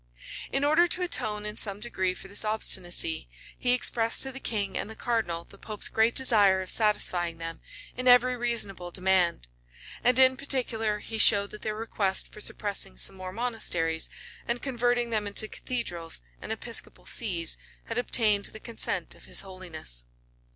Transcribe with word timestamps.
[]In 0.51 0.63
order 0.63 0.87
to 0.87 1.03
atone 1.03 1.45
in 1.45 1.57
some 1.57 1.79
degree 1.79 2.15
for 2.15 2.27
this 2.27 2.43
obstinacy, 2.43 3.29
he 3.55 3.71
expressed 3.73 4.23
to 4.23 4.31
the 4.31 4.39
king 4.39 4.75
and 4.75 4.89
the 4.89 4.95
cardinal 4.95 5.43
the 5.43 5.59
pope's 5.59 5.87
great 5.87 6.15
desire 6.15 6.59
of 6.63 6.71
satisfying 6.71 7.37
them 7.37 7.61
in 7.95 8.07
every 8.07 8.35
reasonable 8.35 8.89
demand; 8.89 9.47
and 10.03 10.17
in 10.17 10.37
particular, 10.37 10.97
he 10.97 11.19
showed 11.19 11.51
that 11.51 11.61
their 11.61 11.75
request 11.75 12.31
for 12.33 12.41
suppressing 12.41 12.97
some 12.97 13.15
more 13.15 13.31
monasteries, 13.31 14.09
and 14.47 14.63
converting 14.63 15.11
them 15.11 15.27
into 15.27 15.47
cathedrals 15.47 16.23
and 16.41 16.51
episcopal 16.51 17.05
sees, 17.05 17.59
had 17.83 17.99
obtained 17.99 18.45
the 18.45 18.59
consent 18.59 19.13
of 19.13 19.25
his 19.25 19.41
holiness. 19.41 20.05